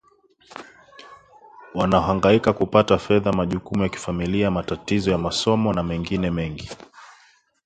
wanaohangaika 1.73 2.53
kupata 2.53 2.97
fedha 2.97 3.31
majukumu 3.33 3.83
ya 3.83 3.89
kifamilia 3.89 4.51
matatizo 4.51 5.11
ya 5.11 5.17
masomo 5.17 5.73
na 5.73 5.83
mengine 5.83 6.31
mengi 6.31 6.69